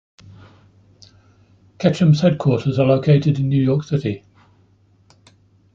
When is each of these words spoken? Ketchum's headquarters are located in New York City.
Ketchum's 1.77 2.21
headquarters 2.21 2.79
are 2.79 2.87
located 2.87 3.37
in 3.37 3.49
New 3.49 3.63
York 3.63 3.83
City. 3.83 4.23